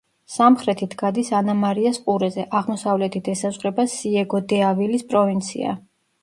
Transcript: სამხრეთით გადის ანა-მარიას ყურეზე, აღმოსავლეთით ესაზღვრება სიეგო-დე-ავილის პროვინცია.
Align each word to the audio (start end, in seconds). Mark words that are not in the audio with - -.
სამხრეთით 0.35 0.93
გადის 1.01 1.27
ანა-მარიას 1.39 1.99
ყურეზე, 2.07 2.45
აღმოსავლეთით 2.61 3.29
ესაზღვრება 3.35 3.87
სიეგო-დე-ავილის 3.93 5.07
პროვინცია. 5.13 5.77